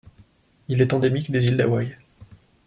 Il 0.67 0.81
est 0.81 0.93
endémique 0.93 1.29
des 1.29 1.45
îles 1.45 1.57
d'Hawaï. 1.57 1.95